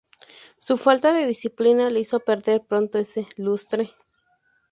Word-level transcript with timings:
Su 0.57 0.77
falta 0.77 1.13
de 1.13 1.27
disciplina 1.27 1.91
le 1.91 1.99
hizo 1.99 2.21
perder 2.21 2.63
pronto 2.67 2.97
este 2.97 3.27
lustre. 3.37 3.93